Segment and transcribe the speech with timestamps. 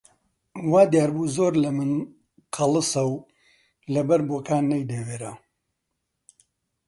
[0.71, 1.91] وا دیار بوو زۆر لە من
[2.55, 3.13] قەڵسە و
[3.93, 5.33] لەبەر بۆکان نەیدەوێرا